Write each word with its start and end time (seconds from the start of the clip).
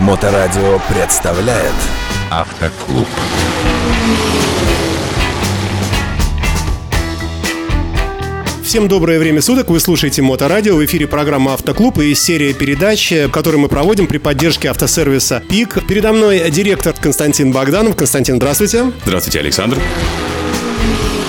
Моторадио 0.00 0.80
представляет 0.88 1.74
Автоклуб. 2.30 3.06
Всем 8.64 8.88
доброе 8.88 9.18
время 9.18 9.42
суток, 9.42 9.68
вы 9.68 9.78
слушаете 9.78 10.22
Моторадио, 10.22 10.76
в 10.76 10.84
эфире 10.86 11.06
программа 11.06 11.52
«Автоклуб» 11.52 11.98
и 11.98 12.14
серия 12.14 12.54
передач, 12.54 13.12
которую 13.30 13.60
мы 13.60 13.68
проводим 13.68 14.06
при 14.06 14.16
поддержке 14.16 14.70
автосервиса 14.70 15.42
«ПИК». 15.50 15.86
Передо 15.86 16.14
мной 16.14 16.50
директор 16.50 16.94
Константин 16.98 17.52
Богданов. 17.52 17.94
Константин, 17.94 18.36
здравствуйте. 18.36 18.92
Здравствуйте, 19.04 19.40
Александр. 19.40 19.76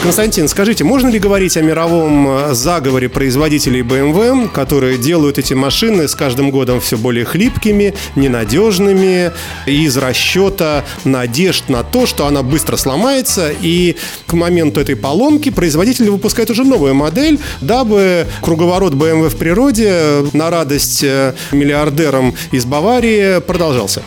Константин, 0.01 0.47
скажите, 0.47 0.83
можно 0.83 1.09
ли 1.09 1.19
говорить 1.19 1.55
о 1.57 1.61
мировом 1.61 2.27
э, 2.27 2.53
заговоре 2.55 3.07
производителей 3.07 3.81
BMW, 3.81 4.49
которые 4.49 4.97
делают 4.97 5.37
эти 5.37 5.53
машины 5.53 6.07
с 6.07 6.15
каждым 6.15 6.49
годом 6.49 6.81
все 6.81 6.97
более 6.97 7.23
хлипкими, 7.23 7.93
ненадежными, 8.15 9.31
из 9.67 9.97
расчета 9.97 10.83
надежд 11.03 11.69
на 11.69 11.83
то, 11.83 12.07
что 12.07 12.25
она 12.25 12.41
быстро 12.41 12.77
сломается, 12.77 13.51
и 13.61 13.95
к 14.25 14.33
моменту 14.33 14.81
этой 14.81 14.95
поломки 14.95 15.51
производитель 15.51 16.09
выпускает 16.09 16.49
уже 16.49 16.63
новую 16.63 16.95
модель, 16.95 17.39
дабы 17.61 18.25
круговорот 18.41 18.93
BMW 18.93 19.29
в 19.29 19.37
природе 19.37 20.25
на 20.33 20.49
радость 20.49 21.03
э, 21.03 21.35
миллиардерам 21.51 22.33
из 22.51 22.65
Баварии 22.65 23.39
продолжался? 23.39 24.01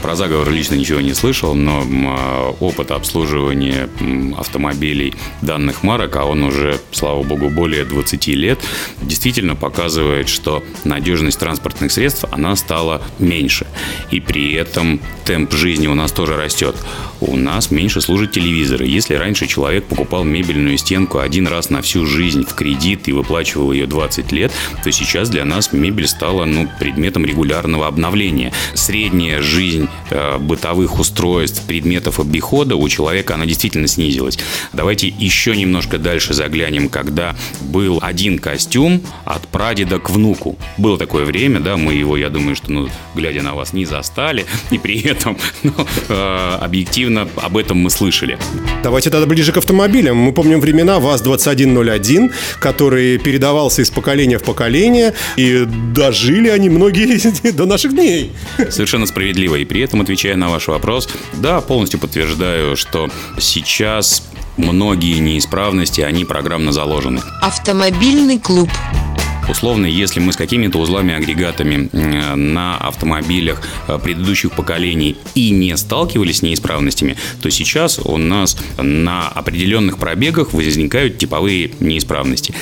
Про 0.00 0.16
заговор 0.16 0.50
лично 0.50 0.74
ничего 0.74 1.00
не 1.00 1.14
слышал, 1.14 1.54
но 1.54 1.82
а, 1.84 2.50
опыт 2.60 2.90
обслуживания 2.90 3.88
автомобилей 4.36 5.14
данных 5.42 5.82
марок, 5.82 6.16
а 6.16 6.24
он 6.24 6.42
уже, 6.44 6.80
слава 6.90 7.22
богу, 7.22 7.50
более 7.50 7.84
20 7.84 8.26
лет, 8.28 8.58
действительно 9.00 9.56
показывает, 9.56 10.28
что 10.28 10.62
надежность 10.84 11.38
транспортных 11.38 11.92
средств, 11.92 12.24
она 12.30 12.56
стала 12.56 13.02
меньше. 13.18 13.66
И 14.10 14.20
при 14.20 14.54
этом 14.54 15.00
темп 15.24 15.52
жизни 15.52 15.86
у 15.86 15.94
нас 15.94 16.12
тоже 16.12 16.36
растет. 16.36 16.76
У 17.24 17.36
нас 17.36 17.70
меньше 17.70 18.00
служат 18.00 18.32
телевизоры. 18.32 18.84
Если 18.84 19.14
раньше 19.14 19.46
человек 19.46 19.84
покупал 19.84 20.24
мебельную 20.24 20.76
стенку 20.76 21.18
один 21.18 21.46
раз 21.46 21.70
на 21.70 21.80
всю 21.80 22.04
жизнь 22.04 22.44
в 22.44 22.54
кредит 22.54 23.06
и 23.06 23.12
выплачивал 23.12 23.70
ее 23.70 23.86
20 23.86 24.32
лет, 24.32 24.50
то 24.82 24.90
сейчас 24.90 25.30
для 25.30 25.44
нас 25.44 25.72
мебель 25.72 26.08
стала 26.08 26.44
ну, 26.46 26.68
предметом 26.80 27.24
регулярного 27.24 27.86
обновления. 27.86 28.52
Средняя 28.74 29.40
жизнь 29.40 29.88
э, 30.10 30.38
бытовых 30.38 30.98
устройств, 30.98 31.64
предметов 31.64 32.18
обихода 32.18 32.74
у 32.74 32.88
человека, 32.88 33.34
она 33.34 33.46
действительно 33.46 33.86
снизилась. 33.86 34.36
Давайте 34.72 35.06
еще 35.06 35.56
немножко 35.56 35.98
дальше 35.98 36.34
заглянем, 36.34 36.88
когда 36.88 37.36
был 37.60 38.00
один 38.02 38.40
костюм 38.40 39.00
от 39.24 39.46
прадеда 39.46 40.00
к 40.00 40.10
внуку. 40.10 40.58
Было 40.76 40.98
такое 40.98 41.24
время, 41.24 41.60
да, 41.60 41.76
мы 41.76 41.94
его, 41.94 42.16
я 42.16 42.30
думаю, 42.30 42.56
что, 42.56 42.72
ну, 42.72 42.88
глядя 43.14 43.42
на 43.42 43.54
вас, 43.54 43.72
не 43.72 43.84
застали, 43.84 44.44
и 44.72 44.78
при 44.78 45.00
этом, 45.02 45.36
ну, 45.62 45.72
э, 46.08 46.58
объективно 46.60 47.11
об 47.18 47.56
этом 47.56 47.78
мы 47.78 47.90
слышали. 47.90 48.38
Давайте 48.82 49.10
тогда 49.10 49.26
ближе 49.26 49.52
к 49.52 49.56
автомобилям. 49.56 50.16
Мы 50.16 50.32
помним 50.32 50.60
времена 50.60 50.98
ВАЗ-2101, 50.98 52.32
который 52.58 53.18
передавался 53.18 53.82
из 53.82 53.90
поколения 53.90 54.38
в 54.38 54.42
поколение, 54.42 55.14
и 55.36 55.64
дожили 55.66 56.48
они 56.48 56.68
многие 56.68 57.52
до 57.52 57.66
наших 57.66 57.92
дней. 57.92 58.32
Совершенно 58.70 59.06
справедливо. 59.06 59.56
И 59.56 59.64
при 59.64 59.80
этом, 59.80 60.00
отвечая 60.00 60.36
на 60.36 60.48
ваш 60.48 60.68
вопрос, 60.68 61.08
да, 61.34 61.60
полностью 61.60 62.00
подтверждаю, 62.00 62.76
что 62.76 63.08
сейчас 63.38 64.22
многие 64.56 65.18
неисправности, 65.18 66.00
они 66.00 66.24
программно 66.24 66.72
заложены. 66.72 67.20
Автомобильный 67.40 68.38
клуб. 68.38 68.68
Условно, 69.48 69.86
если 69.86 70.20
мы 70.20 70.32
с 70.32 70.36
какими-то 70.36 70.78
узлами-агрегатами 70.78 71.88
на 71.92 72.76
автомобилях 72.76 73.62
э, 73.88 73.98
предыдущих 74.02 74.52
поколений 74.52 75.16
и 75.34 75.50
не 75.50 75.76
сталкивались 75.76 76.38
с 76.38 76.42
неисправностями, 76.42 77.16
то 77.40 77.50
сейчас 77.50 77.98
у 77.98 78.16
нас 78.16 78.56
на 78.78 79.28
определенных 79.28 79.98
пробегах 79.98 80.52
возникают 80.52 81.18
типовые 81.18 81.72
неисправности 81.80 82.54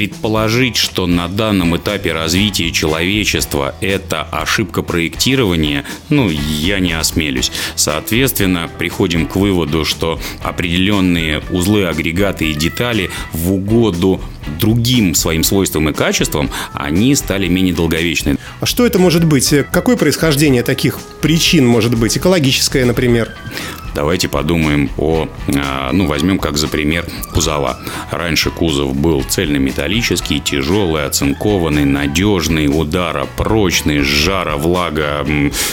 предположить, 0.00 0.78
что 0.78 1.06
на 1.06 1.28
данном 1.28 1.76
этапе 1.76 2.14
развития 2.14 2.70
человечества 2.70 3.74
это 3.82 4.22
ошибка 4.22 4.80
проектирования, 4.80 5.84
ну, 6.08 6.30
я 6.30 6.78
не 6.78 6.94
осмелюсь. 6.94 7.52
Соответственно, 7.76 8.70
приходим 8.78 9.26
к 9.26 9.36
выводу, 9.36 9.84
что 9.84 10.18
определенные 10.42 11.42
узлы, 11.50 11.84
агрегаты 11.84 12.50
и 12.50 12.54
детали 12.54 13.10
в 13.34 13.52
угоду 13.52 14.22
другим 14.58 15.14
своим 15.14 15.44
свойствам 15.44 15.90
и 15.90 15.92
качествам, 15.92 16.48
они 16.72 17.14
стали 17.14 17.46
менее 17.46 17.74
долговечны. 17.74 18.38
А 18.60 18.64
что 18.64 18.86
это 18.86 18.98
может 18.98 19.24
быть? 19.24 19.52
Какое 19.70 19.98
происхождение 19.98 20.62
таких 20.62 20.98
причин 21.20 21.66
может 21.66 21.94
быть? 21.94 22.16
Экологическое, 22.16 22.86
например? 22.86 23.34
Давайте 23.94 24.28
подумаем 24.28 24.90
о, 24.98 25.28
а, 25.56 25.90
ну, 25.92 26.06
возьмем 26.06 26.38
как 26.38 26.56
за 26.56 26.68
пример 26.68 27.06
кузова. 27.32 27.78
Раньше 28.10 28.50
кузов 28.50 28.94
был 28.94 29.22
цельнометаллический, 29.22 30.38
тяжелый, 30.38 31.06
оцинкованный, 31.06 31.84
надежный, 31.84 32.66
ударопрочный, 32.66 34.00
жара, 34.00 34.56
влага, 34.56 35.26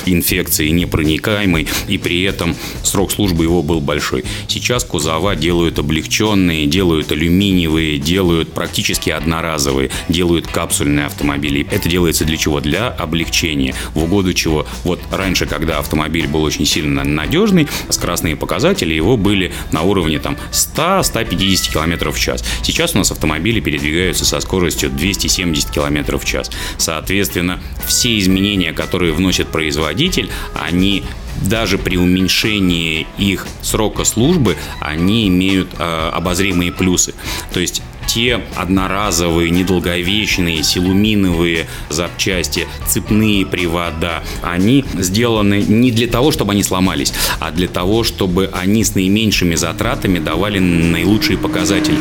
инфекции 0.06 0.70
непроникаемый, 0.70 1.68
и 1.88 1.98
при 1.98 2.24
этом 2.24 2.56
срок 2.84 3.12
службы 3.12 3.44
его 3.44 3.62
был 3.62 3.82
большой. 3.82 4.26
Сейчас 4.48 4.84
кузова 4.84 5.36
делают 5.36 5.80
облегченные, 5.80 6.66
делают 6.66 7.12
алюминиевые, 7.12 7.98
делают 7.98 8.52
практически 8.54 9.10
одноразовые, 9.10 9.92
делают 10.10 10.48
капсульные 10.48 11.06
автомобили. 11.06 11.68
Это 11.72 11.90
делается 11.90 12.26
для 12.26 12.38
чего? 12.38 12.60
Для 12.62 12.88
облегчения. 12.88 13.76
В 13.94 14.04
угоду 14.04 14.34
чего? 14.34 14.66
Вот 14.84 15.00
раньше, 15.12 15.46
когда 15.46 15.80
автомобиль 15.80 16.28
был 16.28 16.44
очень 16.44 16.66
сильно 16.66 17.04
надежный, 17.04 17.68
с 17.90 17.98
скоростные 18.08 18.38
показатели 18.38 18.94
его 18.94 19.18
были 19.18 19.52
на 19.74 19.82
уровне 19.82 20.18
там 20.18 20.38
100-150 20.54 21.74
км 21.74 22.10
в 22.12 22.18
час. 22.18 22.42
Сейчас 22.64 22.96
у 22.96 23.00
нас 23.00 23.12
автомобили 23.12 23.60
передвигаются 23.60 24.24
со 24.24 24.40
скоростью 24.40 24.90
270 24.90 25.70
км 25.70 26.18
в 26.18 26.24
час. 26.24 26.50
Соответственно, 26.78 27.60
все 27.86 28.18
изменения, 28.18 28.72
которые 28.72 29.12
вносит 29.12 29.50
производитель, 29.50 30.30
они 30.54 31.04
даже 31.42 31.78
при 31.78 31.98
уменьшении 31.98 33.06
их 33.18 33.46
срока 33.62 34.06
службы, 34.06 34.56
они 34.80 35.28
имеют 35.28 35.70
э, 35.78 36.10
обозримые 36.14 36.72
плюсы. 36.72 37.14
То 37.54 37.60
есть 37.60 37.82
те 38.08 38.42
одноразовые, 38.56 39.52
недолговечные, 39.52 40.64
силуминовые 40.64 41.68
запчасти, 41.90 42.68
цепные 42.88 43.46
привода, 43.46 44.24
они 44.42 44.86
сделаны 44.96 45.62
не 45.62 45.92
для 45.92 46.08
того, 46.08 46.32
чтобы 46.32 46.54
они 46.54 46.64
сломались, 46.64 47.14
а 47.40 47.52
для 47.52 47.68
того, 47.68 48.04
чтобы 48.04 48.50
они 48.54 48.84
с 48.84 48.96
наименьшими 48.96 49.56
затратами 49.56 50.20
давали 50.20 50.60
наилучшие 50.60 51.38
показатели. 51.38 51.98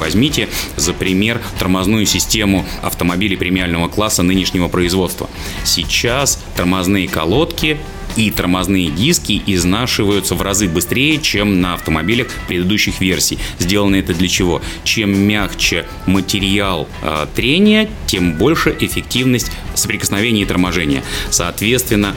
Возьмите 0.00 0.48
за 0.76 0.94
пример 0.94 1.42
тормозную 1.58 2.06
систему 2.06 2.64
автомобилей 2.82 3.36
премиального 3.36 3.88
класса 3.88 4.22
нынешнего 4.22 4.68
производства. 4.68 5.28
Сейчас 5.62 6.42
тормозные 6.56 7.06
колодки 7.06 7.78
и 8.16 8.30
тормозные 8.30 8.90
диски 8.90 9.42
изнашиваются 9.46 10.34
в 10.34 10.42
разы 10.42 10.68
быстрее, 10.68 11.18
чем 11.18 11.60
на 11.60 11.74
автомобилях 11.74 12.28
предыдущих 12.48 13.00
версий. 13.00 13.38
Сделано 13.58 13.96
это 13.96 14.14
для 14.14 14.28
чего? 14.28 14.62
Чем 14.84 15.16
мягче 15.16 15.86
материал 16.06 16.88
э, 17.02 17.26
трения, 17.34 17.88
тем 18.06 18.34
больше 18.34 18.76
эффективность 18.78 19.50
соприкосновения 19.74 20.42
и 20.42 20.46
торможения. 20.46 21.02
Соответственно, 21.30 22.14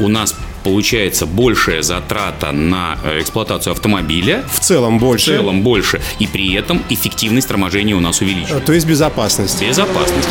у 0.00 0.08
нас 0.08 0.34
получается 0.64 1.26
большая 1.26 1.82
затрата 1.82 2.50
на 2.50 2.98
э, 3.04 3.20
эксплуатацию 3.20 3.72
автомобиля. 3.72 4.44
В 4.52 4.60
целом 4.60 4.98
больше. 4.98 5.32
В 5.32 5.36
целом 5.36 5.62
больше. 5.62 6.00
И 6.18 6.26
при 6.26 6.54
этом 6.54 6.82
эффективность 6.90 7.48
торможения 7.48 7.94
у 7.94 8.00
нас 8.00 8.20
увеличивается. 8.20 8.66
То 8.66 8.72
есть 8.72 8.86
безопасность. 8.86 9.62
Безопасность 9.62 10.28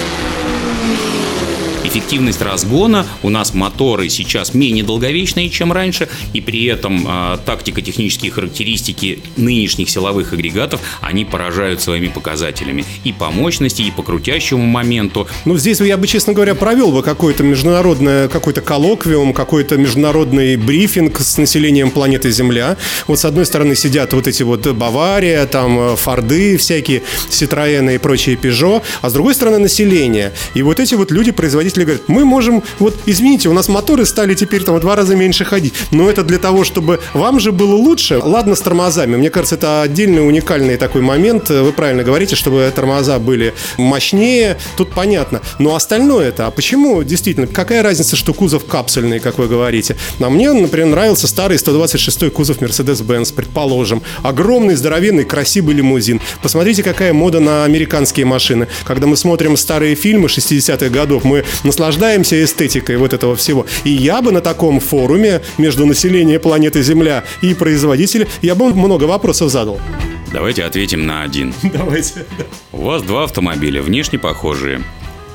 эффективность 1.95 2.41
разгона, 2.41 3.07
у 3.23 3.29
нас 3.29 3.53
моторы 3.53 4.09
сейчас 4.09 4.53
менее 4.53 4.83
долговечные, 4.83 5.49
чем 5.49 5.71
раньше, 5.71 6.09
и 6.33 6.41
при 6.41 6.65
этом 6.65 7.05
э, 7.07 7.37
тактико-технические 7.45 8.31
характеристики 8.31 9.19
нынешних 9.37 9.89
силовых 9.89 10.33
агрегатов, 10.33 10.81
они 10.99 11.23
поражают 11.23 11.81
своими 11.81 12.07
показателями 12.07 12.83
и 13.05 13.13
по 13.13 13.31
мощности, 13.31 13.81
и 13.81 13.91
по 13.91 14.03
крутящему 14.03 14.65
моменту. 14.65 15.27
Ну, 15.45 15.57
здесь 15.57 15.79
я 15.79 15.95
бы, 15.95 16.05
честно 16.05 16.33
говоря, 16.33 16.53
провел 16.53 16.91
бы 16.91 17.01
какой-то 17.01 17.43
международный, 17.43 18.27
какой-то 18.27 18.59
коллоквиум, 18.59 19.33
какой-то 19.33 19.77
международный 19.77 20.57
брифинг 20.57 21.21
с 21.21 21.37
населением 21.37 21.91
планеты 21.91 22.29
Земля. 22.29 22.75
Вот 23.07 23.19
с 23.19 23.25
одной 23.25 23.45
стороны 23.45 23.75
сидят 23.75 24.11
вот 24.11 24.27
эти 24.27 24.43
вот 24.43 24.67
Бавария, 24.67 25.45
там 25.45 25.79
э, 25.79 25.95
Форды 25.95 26.57
всякие, 26.57 27.03
Ситроены 27.29 27.95
и 27.95 27.97
прочие 27.99 28.35
Пежо, 28.35 28.83
а 29.01 29.09
с 29.09 29.13
другой 29.13 29.33
стороны 29.33 29.59
население. 29.59 30.33
И 30.55 30.61
вот 30.61 30.81
эти 30.81 30.95
вот 30.95 31.11
люди, 31.11 31.31
производители 31.31 31.84
говорят, 31.85 32.03
мы 32.07 32.25
можем, 32.25 32.63
вот 32.79 32.95
извините, 33.05 33.49
у 33.49 33.53
нас 33.53 33.67
моторы 33.67 34.05
стали 34.05 34.33
теперь 34.33 34.63
там 34.63 34.75
в 34.75 34.79
два 34.79 34.95
раза 34.95 35.15
меньше 35.15 35.45
ходить, 35.45 35.73
но 35.91 36.09
это 36.09 36.23
для 36.23 36.37
того, 36.37 36.63
чтобы 36.63 36.99
вам 37.13 37.39
же 37.39 37.51
было 37.51 37.75
лучше. 37.75 38.19
Ладно 38.21 38.55
с 38.55 38.61
тормозами, 38.61 39.15
мне 39.15 39.29
кажется, 39.29 39.55
это 39.55 39.81
отдельный 39.81 40.27
уникальный 40.27 40.77
такой 40.77 41.01
момент, 41.01 41.49
вы 41.49 41.71
правильно 41.71 42.03
говорите, 42.03 42.35
чтобы 42.35 42.71
тормоза 42.75 43.19
были 43.19 43.53
мощнее, 43.77 44.57
тут 44.77 44.91
понятно, 44.91 45.41
но 45.59 45.75
остальное 45.75 46.29
это, 46.29 46.47
а 46.47 46.51
почему 46.51 47.03
действительно, 47.03 47.47
какая 47.47 47.83
разница, 47.83 48.15
что 48.15 48.33
кузов 48.33 48.65
капсульный, 48.65 49.19
как 49.19 49.37
вы 49.37 49.47
говорите? 49.47 49.95
А 50.19 50.29
мне, 50.29 50.51
например, 50.51 50.87
нравился 50.87 51.27
старый 51.27 51.59
126 51.59 52.31
кузов 52.31 52.57
Mercedes-Benz, 52.57 53.33
предположим, 53.33 54.01
огромный, 54.23 54.75
здоровенный, 54.75 55.23
красивый 55.23 55.75
лимузин. 55.75 56.21
Посмотрите, 56.41 56.83
какая 56.83 57.13
мода 57.13 57.39
на 57.39 57.63
американские 57.63 58.25
машины. 58.25 58.67
Когда 58.85 59.07
мы 59.07 59.17
смотрим 59.17 59.57
старые 59.57 59.95
фильмы 59.95 60.27
60-х 60.27 60.89
годов, 60.89 61.23
мы 61.23 61.45
наслаждаемся 61.75 62.41
эстетикой 62.41 62.95
вот 62.95 63.11
этого 63.11 63.35
всего. 63.35 63.65
И 63.83 63.89
я 63.89 64.21
бы 64.21 64.31
на 64.31 64.39
таком 64.39 64.79
форуме 64.79 65.41
между 65.57 65.85
населением 65.85 66.39
планеты 66.39 66.81
Земля 66.81 67.25
и 67.41 67.53
производителем, 67.53 68.27
я 68.41 68.55
бы 68.55 68.73
много 68.73 69.03
вопросов 69.03 69.51
задал. 69.51 69.81
Давайте 70.31 70.63
ответим 70.63 71.05
на 71.05 71.23
один. 71.23 71.53
Давайте. 71.63 72.25
У 72.71 72.83
вас 72.83 73.03
два 73.03 73.25
автомобиля, 73.25 73.81
внешне 73.81 74.17
похожие. 74.17 74.81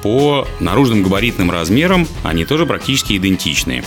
По 0.02 0.48
наружным 0.60 1.02
габаритным 1.02 1.50
размерам 1.50 2.08
они 2.22 2.46
тоже 2.46 2.64
практически 2.64 3.18
идентичные. 3.18 3.84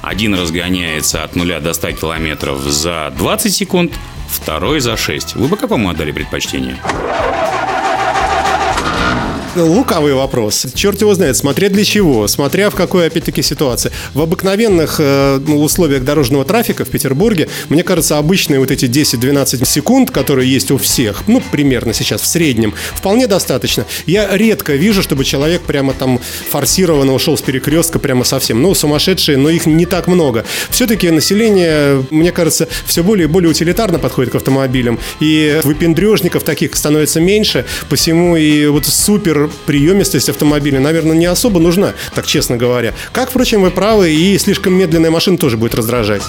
Один 0.00 0.34
разгоняется 0.34 1.22
от 1.24 1.36
0 1.36 1.60
до 1.60 1.74
100 1.74 1.92
километров 1.92 2.60
за 2.62 3.12
20 3.18 3.54
секунд, 3.54 3.92
второй 4.30 4.80
за 4.80 4.96
6. 4.96 5.36
Вы 5.36 5.46
бы 5.46 5.58
какому 5.58 5.90
отдали 5.90 6.10
предпочтение? 6.10 6.80
Лукавый 9.54 10.14
вопрос. 10.14 10.66
Черт 10.74 11.00
его 11.02 11.14
знает, 11.14 11.36
смотря 11.36 11.68
для 11.68 11.84
чего, 11.84 12.26
смотря 12.26 12.70
в 12.70 12.74
какой, 12.74 13.08
опять-таки, 13.08 13.42
ситуации. 13.42 13.92
В 14.14 14.22
обыкновенных 14.22 14.96
э, 14.98 15.40
ну, 15.46 15.62
условиях 15.62 16.04
дорожного 16.04 16.46
трафика 16.46 16.86
в 16.86 16.88
Петербурге, 16.88 17.48
мне 17.68 17.82
кажется, 17.82 18.16
обычные 18.16 18.60
вот 18.60 18.70
эти 18.70 18.86
10-12 18.86 19.66
секунд, 19.66 20.10
которые 20.10 20.50
есть 20.50 20.70
у 20.70 20.78
всех, 20.78 21.24
ну, 21.26 21.42
примерно 21.52 21.92
сейчас 21.92 22.22
в 22.22 22.26
среднем, 22.26 22.72
вполне 22.94 23.26
достаточно. 23.26 23.84
Я 24.06 24.34
редко 24.34 24.72
вижу, 24.72 25.02
чтобы 25.02 25.24
человек 25.24 25.60
прямо 25.62 25.92
там 25.92 26.18
форсированно 26.50 27.12
ушел 27.12 27.36
с 27.36 27.42
перекрестка 27.42 27.98
прямо 27.98 28.24
совсем. 28.24 28.62
Ну, 28.62 28.74
сумасшедшие, 28.74 29.36
но 29.36 29.50
их 29.50 29.66
не 29.66 29.84
так 29.84 30.06
много. 30.06 30.46
Все-таки 30.70 31.10
население, 31.10 32.02
мне 32.10 32.32
кажется, 32.32 32.68
все 32.86 33.02
более 33.02 33.24
и 33.24 33.28
более 33.28 33.50
утилитарно 33.50 33.98
подходит 33.98 34.32
к 34.32 34.36
автомобилям. 34.36 34.98
И 35.20 35.60
выпендрежников 35.62 36.42
таких 36.42 36.74
становится 36.74 37.20
меньше, 37.20 37.66
посему 37.90 38.36
и 38.36 38.66
вот 38.66 38.86
супер 38.86 39.41
приемистость 39.66 40.28
автомобиля, 40.28 40.80
наверное, 40.80 41.16
не 41.16 41.26
особо 41.26 41.60
нужна, 41.60 41.94
так 42.14 42.26
честно 42.26 42.56
говоря. 42.56 42.94
Как, 43.12 43.30
впрочем, 43.30 43.62
вы 43.62 43.70
правы, 43.70 44.12
и 44.12 44.38
слишком 44.38 44.74
медленная 44.74 45.10
машина 45.10 45.38
тоже 45.38 45.56
будет 45.56 45.74
раздражать. 45.74 46.22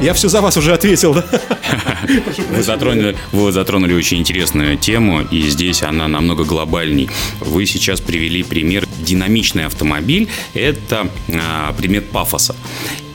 Я 0.00 0.12
все 0.14 0.28
за 0.28 0.40
вас 0.40 0.56
уже 0.56 0.72
ответил, 0.72 1.14
да? 1.14 1.24
Вы 2.50 2.62
затронули, 2.62 3.16
вы 3.32 3.50
затронули 3.52 3.94
очень 3.94 4.18
интересную 4.18 4.76
тему, 4.76 5.22
и 5.22 5.48
здесь 5.48 5.82
она 5.82 6.06
намного 6.06 6.44
глобальней. 6.44 7.08
Вы 7.40 7.66
сейчас 7.66 8.00
привели 8.00 8.42
пример 8.42 8.86
динамичный 8.98 9.64
автомобиль. 9.64 10.28
Это 10.54 11.08
а, 11.28 11.72
пример 11.72 12.02
пафоса 12.02 12.54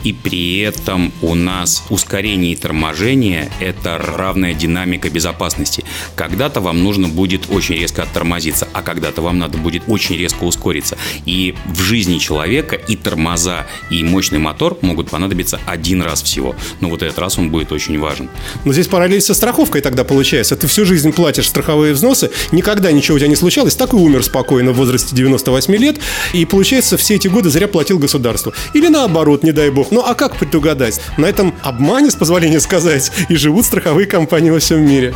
и 0.03 0.13
при 0.13 0.59
этом 0.59 1.11
у 1.21 1.35
нас 1.35 1.83
ускорение 1.89 2.53
и 2.53 2.55
торможение– 2.55 3.51
это 3.59 3.97
равная 3.97 4.53
динамика 4.53 5.09
безопасности. 5.09 5.83
Когда-то 6.15 6.61
вам 6.61 6.83
нужно 6.83 7.07
будет 7.07 7.49
очень 7.49 7.75
резко 7.75 8.03
оттормозиться, 8.03 8.67
а 8.73 8.81
когда-то 8.81 9.21
вам 9.21 9.39
надо 9.39 9.57
будет 9.57 9.83
очень 9.87 10.17
резко 10.17 10.43
ускориться. 10.43 10.97
И 11.25 11.55
в 11.65 11.81
жизни 11.81 12.17
человека 12.17 12.75
и 12.75 12.95
тормоза, 12.95 13.67
и 13.89 14.03
мощный 14.03 14.39
мотор 14.39 14.77
могут 14.81 15.09
понадобиться 15.09 15.59
один 15.65 16.01
раз 16.01 16.21
всего. 16.23 16.55
Но 16.79 16.89
вот 16.89 17.03
этот 17.03 17.19
раз 17.19 17.37
он 17.37 17.49
будет 17.49 17.71
очень 17.71 17.99
важен. 17.99 18.29
Но 18.65 18.73
здесь 18.73 18.87
параллель 18.87 19.21
со 19.21 19.33
страховкой 19.33 19.81
тогда 19.81 20.03
получается. 20.03 20.55
Ты 20.55 20.67
всю 20.67 20.85
жизнь 20.85 21.11
платишь 21.13 21.47
страховые 21.47 21.93
взносы, 21.93 22.31
никогда 22.51 22.91
ничего 22.91 23.15
у 23.15 23.19
тебя 23.19 23.27
не 23.27 23.35
случалось, 23.35 23.75
так 23.75 23.93
и 23.93 23.95
умер 23.95 24.23
спокойно 24.23 24.71
в 24.71 24.77
возрасте 24.77 25.15
98 25.15 25.75
лет, 25.75 25.99
и 26.33 26.45
получается 26.45 26.97
все 26.97 27.15
эти 27.15 27.27
годы 27.27 27.49
зря 27.49 27.67
платил 27.67 27.99
государству. 27.99 28.53
Или 28.73 28.87
наоборот, 28.87 29.43
не 29.43 29.51
дай 29.51 29.69
бог, 29.69 29.90
ну 29.91 30.01
а 30.03 30.15
как 30.15 30.37
предугадать? 30.37 30.99
На 31.17 31.27
этом 31.27 31.53
обмане, 31.61 32.09
с 32.09 32.15
позволения 32.15 32.59
сказать, 32.59 33.11
и 33.29 33.35
живут 33.35 33.65
страховые 33.65 34.07
компании 34.07 34.49
во 34.49 34.59
всем 34.59 34.85
мире. 34.85 35.13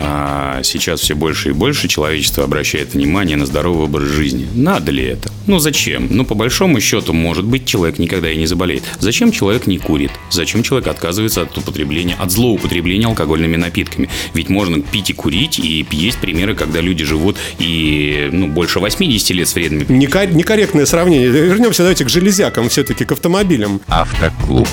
А 0.00 0.62
сейчас 0.62 1.00
все 1.00 1.14
больше 1.14 1.48
и 1.48 1.52
больше 1.52 1.88
человечество 1.88 2.44
обращает 2.44 2.94
внимание 2.94 3.36
на 3.36 3.46
здоровый 3.46 3.84
образ 3.84 4.08
жизни. 4.08 4.46
Надо 4.54 4.92
ли 4.92 5.04
это? 5.04 5.30
Ну 5.46 5.58
зачем? 5.58 6.08
Ну 6.10 6.24
по 6.24 6.34
большому 6.34 6.80
счету, 6.80 7.12
может 7.12 7.44
быть, 7.44 7.66
человек 7.66 7.98
никогда 7.98 8.30
и 8.30 8.36
не 8.36 8.46
заболеет. 8.46 8.84
Зачем 9.00 9.32
человек 9.32 9.66
не 9.66 9.78
курит? 9.78 10.12
Зачем 10.30 10.62
человек 10.62 10.86
отказывается 10.86 11.42
от 11.42 11.56
употребления, 11.58 12.14
от 12.14 12.30
злоупотребления 12.30 13.06
алкогольными 13.06 13.56
напитками? 13.56 14.08
Ведь 14.34 14.48
можно 14.48 14.80
пить 14.80 15.10
и 15.10 15.12
курить, 15.12 15.58
и 15.58 15.84
есть 15.90 16.18
примеры, 16.18 16.54
когда 16.54 16.80
люди 16.80 17.04
живут 17.04 17.36
и 17.58 18.28
ну, 18.32 18.46
больше 18.46 18.78
80 18.78 19.30
лет 19.30 19.48
с 19.48 19.54
вредными. 19.54 19.84
Некорректное 19.88 20.86
сравнение. 20.86 21.28
Вернемся 21.28 21.82
давайте 21.82 22.04
к 22.04 22.08
железякам, 22.08 22.68
все-таки 22.68 23.04
к 23.04 23.12
автомобилям. 23.12 23.80
Автоклуб. 23.88 24.68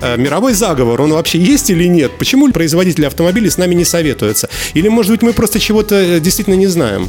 Э, 0.00 0.16
мировой 0.16 0.54
заговор, 0.54 1.00
он 1.00 1.12
вообще 1.12 1.38
есть 1.38 1.70
или 1.70 1.84
нет? 1.84 2.12
Почему 2.18 2.50
производители 2.52 3.04
автомобилей 3.04 3.50
с 3.50 3.58
нами 3.58 3.74
не 3.74 3.84
советуются? 3.84 4.48
Или, 4.74 4.88
может 4.88 5.10
быть, 5.10 5.22
мы 5.22 5.32
просто 5.32 5.58
чего-то 5.58 5.94
э, 5.94 6.20
действительно 6.20 6.54
не 6.54 6.66
знаем? 6.68 7.08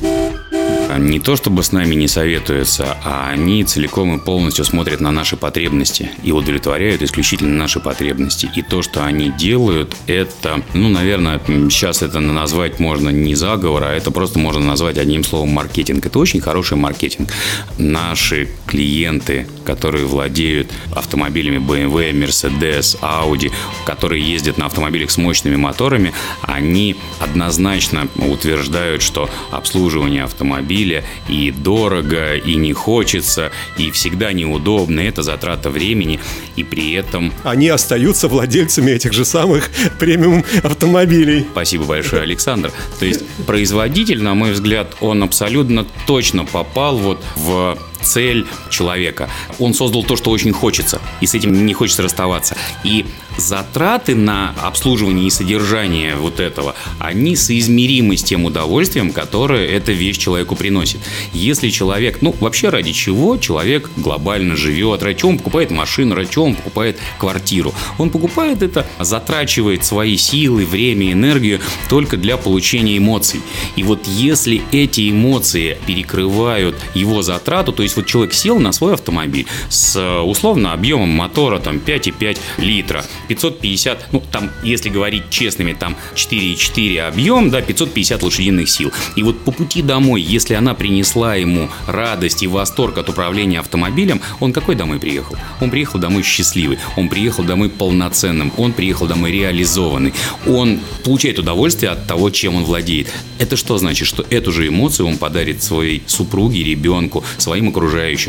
Не 0.98 1.20
то 1.20 1.36
чтобы 1.36 1.64
с 1.64 1.72
нами 1.72 1.96
не 1.96 2.08
советуются, 2.08 2.98
а 3.04 3.30
они 3.30 3.64
целиком 3.64 4.16
и 4.16 4.20
полностью 4.20 4.66
смотрят 4.66 5.00
на 5.00 5.12
наши 5.12 5.38
потребности 5.38 6.10
и 6.24 6.32
удовлетворяют 6.32 7.02
исключительно 7.02 7.56
наши 7.56 7.80
потребности. 7.80 8.50
И 8.56 8.62
то, 8.62 8.82
что 8.82 9.06
они 9.06 9.30
делают, 9.30 9.96
это, 10.08 10.62
ну, 10.74 10.90
наверное, 10.90 11.40
сейчас 11.70 12.02
это 12.02 12.20
назвать 12.20 12.80
можно 12.80 13.10
не 13.10 13.36
заговор, 13.36 13.84
а 13.84 13.94
это 13.94 14.12
просто 14.12 14.40
можно 14.40 14.66
назвать 14.66 14.98
одним 14.98 15.24
словом 15.24 15.50
маркетинг. 15.50 16.06
Это 16.06 16.20
очень 16.20 16.42
хороший 16.42 16.78
маркетинг. 16.78 17.30
Наши 17.78 18.50
клиенты, 18.66 19.48
которые 19.66 20.06
владеют 20.06 20.72
автомобилями 20.96 21.58
BMW, 21.58 22.12
Mercedes, 22.12 22.98
Audi, 23.02 23.52
которые 23.86 24.24
ездят 24.24 24.58
на 24.58 24.66
автомобилях 24.66 25.12
с 25.12 25.18
мощными 25.18 25.56
моторами, 25.56 26.14
они 26.42 26.96
однозначно 27.20 28.08
утверждают, 28.16 29.02
что 29.02 29.30
обслуживание 29.52 30.24
автомобиля 30.24 30.79
автомобиля 30.80 31.04
и 31.28 31.52
дорого, 31.52 32.36
и 32.36 32.56
не 32.56 32.74
хочется, 32.74 33.52
и 33.78 33.92
всегда 33.92 34.34
неудобно, 34.34 35.02
это 35.02 35.24
затрата 35.24 35.70
времени, 35.70 36.20
и 36.56 36.64
при 36.64 36.94
этом... 36.94 37.34
Они 37.44 37.70
остаются 37.70 38.28
владельцами 38.28 38.92
этих 38.92 39.14
же 39.14 39.26
самых 39.26 39.70
премиум 40.00 40.44
автомобилей. 40.64 41.46
Спасибо 41.52 41.86
большое, 41.86 42.24
Александр. 42.24 42.72
То 43.00 43.06
есть 43.06 43.24
производитель, 43.46 44.22
на 44.22 44.34
мой 44.34 44.52
взгляд, 44.52 44.96
он 45.02 45.24
абсолютно 45.24 45.86
точно 46.06 46.46
попал 46.46 46.98
вот 46.98 47.20
в 47.36 47.78
цель 48.10 48.48
человека. 48.70 49.30
Он 49.60 49.74
создал 49.74 50.04
то, 50.04 50.16
что 50.16 50.32
очень 50.32 50.52
хочется, 50.52 51.02
и 51.22 51.28
с 51.28 51.36
этим 51.36 51.66
не 51.66 51.74
хочется 51.74 52.04
расставаться. 52.04 52.56
И 52.84 53.06
затраты 53.38 54.16
на 54.16 54.54
обслуживание 54.62 55.28
и 55.28 55.30
содержание 55.30 56.16
вот 56.16 56.40
этого, 56.40 56.76
они 57.00 57.36
соизмеримы 57.36 58.18
с 58.18 58.24
тем 58.24 58.46
удовольствием, 58.46 59.12
которое 59.12 59.68
эта 59.68 59.92
вещь 59.92 60.18
человеку 60.18 60.56
приносит. 60.56 61.00
Если 61.34 61.70
человек, 61.70 62.22
ну 62.22 62.36
вообще 62.40 62.70
ради 62.70 62.92
чего 62.92 63.38
человек 63.38 63.90
глобально 63.96 64.56
живет, 64.56 65.04
ради 65.04 65.20
чего 65.20 65.32
он 65.32 65.38
покупает 65.38 65.72
машину, 65.72 66.16
ради 66.16 66.32
чего 66.32 66.46
он 66.46 66.56
покупает 66.56 66.98
квартиру. 67.18 67.74
Он 67.98 68.10
покупает 68.10 68.62
это, 68.64 68.86
затрачивает 69.00 69.86
свои 69.86 70.18
силы, 70.18 70.66
время, 70.66 71.12
энергию 71.12 71.60
только 71.90 72.18
для 72.18 72.38
получения 72.38 72.98
эмоций. 72.98 73.42
И 73.76 73.84
вот 73.84 74.06
если 74.08 74.62
эти 74.72 75.10
эмоции 75.12 75.78
перекрывают 75.86 76.76
его 76.94 77.22
затрату, 77.22 77.72
то 77.72 77.84
есть 77.84 77.96
вот 78.00 78.06
человек 78.06 78.34
сел 78.34 78.60
на 78.60 78.72
свой 78.72 78.94
автомобиль 78.94 79.46
с 79.70 80.22
условно 80.22 80.72
объемом 80.72 81.10
мотора 81.10 81.60
там 81.60 81.78
5,5 81.78 82.38
литра, 82.58 83.04
550, 83.28 84.14
ну 84.14 84.24
там, 84.32 84.50
если 84.64 84.90
говорить 84.90 85.30
честными, 85.30 85.74
там 85.74 85.98
4,4 86.16 87.00
объем, 87.02 87.50
да, 87.50 87.62
550 87.62 88.24
лошадиных 88.24 88.70
сил. 88.70 88.92
И 89.18 89.24
вот 89.24 89.44
по 89.44 89.52
пути 89.52 89.82
домой, 89.82 90.22
если 90.22 90.54
она 90.54 90.74
принесла 90.74 91.36
ему 91.36 91.70
радость 91.88 92.42
и 92.44 92.48
восторг 92.48 92.98
от 92.98 93.10
управления 93.10 93.60
автомобилем, 93.60 94.22
он 94.40 94.54
какой 94.54 94.76
домой 94.76 95.00
приехал? 95.00 95.36
Он 95.60 95.70
приехал 95.70 96.00
домой 96.00 96.24
счастливый, 96.24 96.80
он 96.96 97.10
приехал 97.10 97.44
домой 97.44 97.70
полноценным, 97.70 98.54
он 98.58 98.72
приехал 98.72 99.08
домой 99.08 99.32
реализованный, 99.32 100.14
он 100.48 100.80
получает 101.04 101.38
удовольствие 101.38 101.92
от 101.92 102.08
того, 102.08 102.30
чем 102.30 102.56
он 102.56 102.64
владеет. 102.64 103.12
Это 103.40 103.58
что 103.58 103.78
значит? 103.78 104.08
Что 104.08 104.26
эту 104.30 104.54
же 104.54 104.68
эмоцию 104.68 105.08
он 105.08 105.18
подарит 105.18 105.62
своей 105.62 106.02
супруге, 106.08 106.64
ребенку, 106.64 107.26
своим 107.38 107.68
окружающим, 107.68 107.79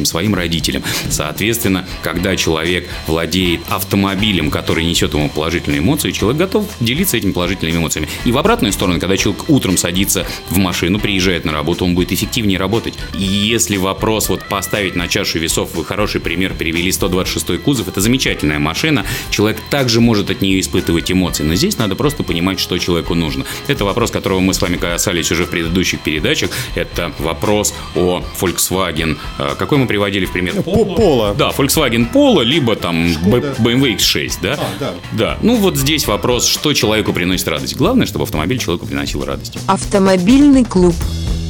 своим 0.04 0.34
родителям. 0.34 0.82
Соответственно, 1.08 1.86
когда 2.02 2.36
человек 2.36 2.88
владеет 3.06 3.60
автомобилем, 3.68 4.50
который 4.50 4.84
несет 4.84 5.14
ему 5.14 5.28
положительные 5.28 5.80
эмоции, 5.80 6.10
человек 6.10 6.38
готов 6.38 6.66
делиться 6.80 7.16
этими 7.16 7.32
положительными 7.32 7.76
эмоциями. 7.76 8.08
И 8.24 8.32
в 8.32 8.38
обратную 8.38 8.72
сторону, 8.72 9.00
когда 9.00 9.16
человек 9.16 9.48
утром 9.48 9.76
садится 9.76 10.26
в 10.48 10.58
машину, 10.58 10.98
приезжает 10.98 11.44
на 11.44 11.52
работу, 11.52 11.84
он 11.84 11.94
будет 11.94 12.12
эффективнее 12.12 12.58
работать. 12.58 12.94
И 13.18 13.22
если 13.22 13.76
вопрос 13.76 14.28
вот 14.28 14.44
поставить 14.48 14.96
на 14.96 15.08
чашу 15.08 15.38
весов, 15.38 15.74
вы 15.74 15.84
хороший 15.84 16.20
пример 16.20 16.54
привели 16.54 16.90
126 16.92 17.62
кузов, 17.62 17.88
это 17.88 18.00
замечательная 18.00 18.58
машина, 18.58 19.04
человек 19.30 19.58
также 19.70 20.00
может 20.00 20.30
от 20.30 20.40
нее 20.40 20.60
испытывать 20.60 21.10
эмоции, 21.10 21.42
но 21.42 21.54
здесь 21.54 21.78
надо 21.78 21.94
просто 21.96 22.22
понимать, 22.22 22.60
что 22.60 22.78
человеку 22.78 23.14
нужно. 23.14 23.44
Это 23.66 23.84
вопрос, 23.84 24.10
которого 24.10 24.40
мы 24.40 24.54
с 24.54 24.62
вами 24.62 24.76
касались 24.76 25.30
уже 25.32 25.44
в 25.44 25.50
предыдущих 25.50 26.00
передачах, 26.00 26.50
это 26.74 27.12
вопрос 27.18 27.74
о 27.94 28.24
Volkswagen. 28.40 29.18
А, 29.40 29.54
какой 29.54 29.78
мы 29.78 29.86
приводили 29.86 30.26
в 30.26 30.32
пример? 30.32 30.62
Пола. 30.62 31.34
Да, 31.34 31.50
Volkswagen 31.50 32.12
Polo, 32.12 32.44
либо 32.44 32.76
там 32.76 33.10
Шкода. 33.12 33.54
BMW 33.58 33.96
X6, 33.96 34.32
да? 34.42 34.58
А, 34.58 34.66
да. 34.78 34.94
Да. 35.12 35.38
Ну 35.40 35.56
вот 35.56 35.76
здесь 35.78 36.06
вопрос, 36.06 36.46
что 36.46 36.74
человеку 36.74 37.14
приносит 37.14 37.48
радость. 37.48 37.74
Главное, 37.76 38.06
чтобы 38.06 38.24
автомобиль 38.24 38.58
человеку 38.58 38.86
приносил 38.86 39.24
радость. 39.24 39.56
Автомобильный 39.66 40.64
клуб. 40.64 40.94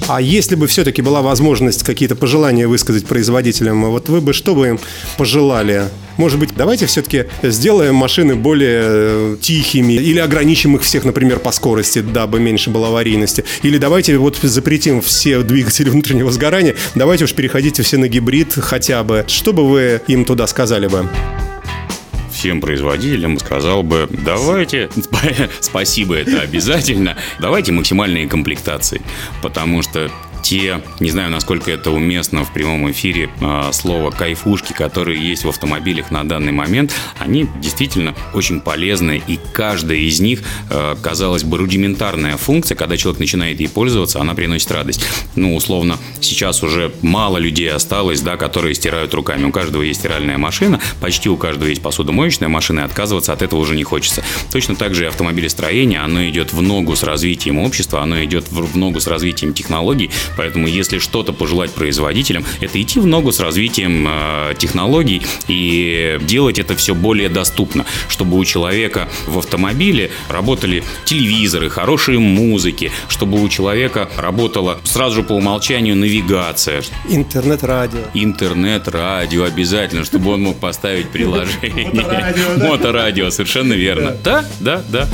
А 0.06 0.20
если 0.20 0.54
бы 0.54 0.66
все-таки 0.66 1.02
была 1.02 1.20
возможность 1.20 1.82
какие-то 1.82 2.14
пожелания 2.14 2.68
высказать 2.68 3.06
производителям, 3.06 3.84
вот 3.90 4.08
вы 4.08 4.20
бы 4.20 4.32
что 4.32 4.54
бы 4.54 4.68
им 4.68 4.80
пожелали? 5.18 5.88
Может 6.20 6.38
быть, 6.38 6.50
давайте 6.54 6.84
все-таки 6.84 7.24
сделаем 7.42 7.94
машины 7.94 8.34
более 8.34 8.82
э, 8.82 9.36
тихими 9.40 9.94
или 9.94 10.18
ограничим 10.18 10.76
их 10.76 10.82
всех, 10.82 11.06
например, 11.06 11.38
по 11.38 11.50
скорости, 11.50 12.00
дабы 12.00 12.40
меньше 12.40 12.68
было 12.68 12.88
аварийности. 12.88 13.42
Или 13.62 13.78
давайте 13.78 14.18
вот 14.18 14.36
запретим 14.36 15.00
все 15.00 15.40
двигатели 15.40 15.88
внутреннего 15.88 16.30
сгорания, 16.30 16.76
давайте 16.94 17.24
уж 17.24 17.32
переходите 17.32 17.82
все 17.82 17.96
на 17.96 18.06
гибрид 18.06 18.52
хотя 18.52 19.02
бы. 19.02 19.24
Что 19.28 19.54
бы 19.54 19.66
вы 19.66 20.02
им 20.08 20.26
туда 20.26 20.46
сказали 20.46 20.88
бы? 20.88 21.08
всем 22.30 22.60
производителям 22.60 23.38
сказал 23.38 23.82
бы, 23.82 24.08
давайте, 24.10 24.88
спасибо, 25.60 26.16
это 26.16 26.40
обязательно, 26.40 27.16
давайте 27.38 27.72
максимальные 27.72 28.28
комплектации, 28.28 29.02
потому 29.42 29.82
что 29.82 30.10
те, 30.42 30.82
не 31.00 31.10
знаю, 31.10 31.30
насколько 31.30 31.70
это 31.70 31.90
уместно 31.90 32.44
в 32.44 32.52
прямом 32.52 32.90
эфире, 32.90 33.30
а, 33.40 33.72
слово 33.72 34.10
кайфушки, 34.10 34.72
которые 34.72 35.20
есть 35.20 35.44
в 35.44 35.48
автомобилях 35.48 36.10
на 36.10 36.24
данный 36.24 36.52
момент, 36.52 36.92
они 37.18 37.46
действительно 37.60 38.14
очень 38.34 38.60
полезны, 38.60 39.22
и 39.26 39.38
каждая 39.52 39.98
из 39.98 40.20
них, 40.20 40.42
а, 40.70 40.96
казалось 40.96 41.44
бы, 41.44 41.58
рудиментарная 41.58 42.36
функция, 42.36 42.76
когда 42.76 42.96
человек 42.96 43.20
начинает 43.20 43.60
ей 43.60 43.68
пользоваться, 43.68 44.20
она 44.20 44.34
приносит 44.34 44.70
радость. 44.70 45.04
Ну, 45.36 45.54
условно, 45.54 45.98
сейчас 46.20 46.62
уже 46.62 46.92
мало 47.02 47.38
людей 47.38 47.70
осталось, 47.70 48.20
да, 48.20 48.36
которые 48.36 48.74
стирают 48.74 49.14
руками. 49.14 49.44
У 49.44 49.52
каждого 49.52 49.82
есть 49.82 50.00
стиральная 50.00 50.38
машина, 50.38 50.80
почти 51.00 51.28
у 51.28 51.36
каждого 51.36 51.68
есть 51.68 51.82
посудомоечная 51.82 52.48
машина, 52.48 52.80
и 52.80 52.82
отказываться 52.84 53.32
от 53.32 53.42
этого 53.42 53.60
уже 53.60 53.76
не 53.76 53.84
хочется. 53.84 54.22
Точно 54.52 54.74
так 54.76 54.94
же 54.94 55.04
и 55.04 55.06
автомобилестроение, 55.06 56.00
оно 56.00 56.28
идет 56.28 56.52
в 56.52 56.62
ногу 56.62 56.96
с 56.96 57.02
развитием 57.02 57.58
общества, 57.58 58.02
оно 58.02 58.22
идет 58.24 58.50
в 58.50 58.76
ногу 58.76 59.00
с 59.00 59.06
развитием 59.06 59.52
технологий, 59.52 60.10
Поэтому, 60.36 60.66
если 60.66 60.98
что-то 60.98 61.32
пожелать 61.32 61.72
производителям, 61.72 62.44
это 62.60 62.80
идти 62.80 63.00
в 63.00 63.06
ногу 63.06 63.32
с 63.32 63.40
развитием 63.40 64.06
э, 64.08 64.54
технологий 64.58 65.22
и 65.48 66.18
делать 66.22 66.58
это 66.58 66.76
все 66.76 66.94
более 66.94 67.28
доступно, 67.28 67.84
чтобы 68.08 68.38
у 68.38 68.44
человека 68.44 69.08
в 69.26 69.38
автомобиле 69.38 70.10
работали 70.28 70.82
телевизоры, 71.04 71.70
хорошие 71.70 72.18
музыки, 72.18 72.92
чтобы 73.08 73.42
у 73.42 73.48
человека 73.48 74.08
работала 74.16 74.80
сразу 74.84 75.16
же 75.16 75.22
по 75.22 75.32
умолчанию 75.32 75.96
навигация. 75.96 76.82
Интернет-радио. 77.08 78.00
Интернет-радио 78.14 79.44
обязательно, 79.44 80.04
чтобы 80.04 80.32
он 80.32 80.42
мог 80.42 80.58
поставить 80.58 81.08
приложение. 81.12 81.90
Моторадио, 82.56 83.30
совершенно 83.30 83.72
верно. 83.72 84.16
Да, 84.22 84.44
да, 84.60 84.82
да. 84.88 85.08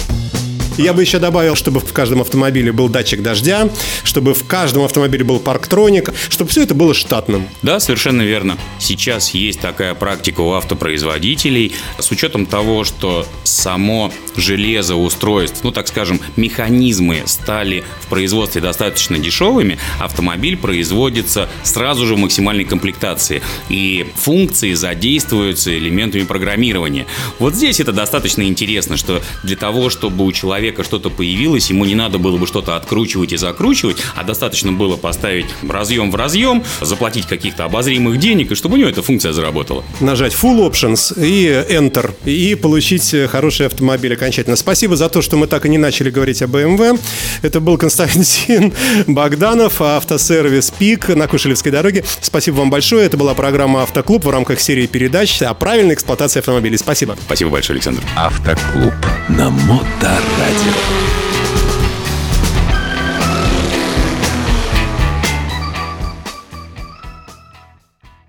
Я 0.77 0.93
бы 0.93 1.01
еще 1.01 1.19
добавил, 1.19 1.55
чтобы 1.55 1.81
в 1.81 1.93
каждом 1.95 2.21
автомобиле 2.21 2.71
был 2.71 2.91
датчик 2.91 3.23
дождя, 3.23 3.71
чтобы 4.05 4.35
в 4.35 4.47
каждом 4.47 4.85
автомобиле 4.85 5.25
был 5.25 5.39
парктроник, 5.39 6.13
чтобы 6.29 6.51
все 6.51 6.63
это 6.65 6.75
было 6.75 6.93
штатным. 6.93 7.49
Да, 7.63 7.81
совершенно 7.81 8.21
верно. 8.21 8.59
Сейчас 8.79 9.31
есть 9.31 9.61
такая 9.61 9.95
практика 9.95 10.43
у 10.43 10.53
автопроизводителей. 10.53 11.73
С 11.99 12.11
учетом 12.11 12.45
того, 12.45 12.85
что 12.85 13.27
само 13.43 14.13
железо 14.37 14.97
устройств, 14.97 15.61
ну 15.63 15.73
так 15.73 15.89
скажем, 15.89 16.21
механизмы 16.37 17.23
стали 17.25 17.83
в 18.03 18.09
производстве 18.09 18.61
достаточно 18.61 19.19
дешевыми, 19.19 19.79
автомобиль 19.99 20.59
производится 20.59 21.49
сразу 21.63 22.07
же 22.07 22.17
в 22.17 22.19
максимальной 22.19 22.65
комплектации. 22.65 23.41
И 23.71 24.07
функции 24.15 24.75
задействуются 24.75 25.77
элементами 25.77 26.25
программирования. 26.25 27.07
Вот 27.39 27.55
здесь 27.55 27.81
это 27.81 27.93
достаточно 27.93 28.43
интересно, 28.43 28.99
что 28.99 29.23
для 29.43 29.57
того, 29.57 29.89
чтобы 29.89 30.27
у 30.27 30.33
человека 30.33 30.66
человека 30.67 30.83
что-то 30.83 31.11
появилось, 31.11 31.71
ему 31.71 31.85
не 31.85 31.95
надо 31.95 32.19
было 32.19 32.39
бы 32.39 32.47
что-то 32.47 32.75
откручивать 32.75 33.33
и 33.33 33.37
закручивать, 33.37 33.99
а 34.17 34.25
достаточно 34.25 34.73
было 34.73 34.97
поставить 34.97 35.47
разъем 35.69 36.11
в 36.11 36.17
разъем, 36.17 36.65
заплатить 36.81 37.27
каких-то 37.27 37.65
обозримых 37.65 38.19
денег, 38.19 38.51
и 38.51 38.55
чтобы 38.57 38.75
у 38.75 38.79
него 38.79 38.89
эта 38.89 39.01
функция 39.03 39.33
заработала. 39.33 39.85
Нажать 40.01 40.35
Full 40.35 40.69
Options 40.69 41.15
и 41.25 41.47
Enter, 41.47 42.15
и 42.25 42.57
получить 42.57 43.15
хороший 43.31 43.67
автомобиль 43.67 44.13
окончательно. 44.15 44.57
Спасибо 44.57 44.97
за 44.97 45.09
то, 45.09 45.23
что 45.23 45.37
мы 45.37 45.47
так 45.47 45.67
и 45.67 45.69
не 45.69 45.79
начали 45.79 46.11
говорить 46.11 46.43
о 46.43 46.47
BMW. 46.47 46.99
Это 47.43 47.61
был 47.61 47.79
Константин 47.79 48.73
Богданов, 49.07 49.81
автосервис 49.81 50.73
ПИК 50.73 51.11
на 51.11 51.29
Кушелевской 51.29 51.71
дороге. 51.71 52.05
Спасибо 52.21 52.57
вам 52.57 52.71
большое. 52.71 53.07
Это 53.07 53.17
была 53.17 53.35
программа 53.35 53.85
«Автоклуб» 53.85 54.25
в 54.25 54.31
рамках 54.31 54.59
серии 54.59 54.87
передач 54.87 55.41
о 55.43 55.55
правильной 55.55 55.95
эксплуатации 55.95 56.41
автомобилей. 56.41 56.77
Спасибо. 56.77 57.17
Спасибо 57.25 57.51
большое, 57.51 57.77
Александр. 57.77 58.03
Автоклуб 58.17 58.95
на 59.29 59.51
Моторадио. 59.51 60.56
Ветер. 60.57 61.16